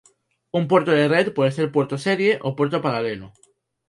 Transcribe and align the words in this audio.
Un 0.51 0.67
puerto 0.67 0.89
de 0.89 1.07
red 1.07 1.31
puede 1.31 1.51
ser 1.51 1.71
puerto 1.71 1.99
serie 1.99 2.39
o 2.41 2.55
puerto 2.55 2.81
paralelo. 2.81 3.33